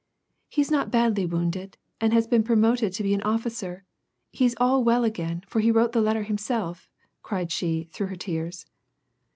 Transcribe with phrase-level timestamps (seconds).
[0.49, 3.83] "He is not badly wounded, and has been promoted to be an officer;
[4.31, 6.89] he's all well again, for he wrote the letter himself,"
[7.21, 8.65] cried she, through her tears.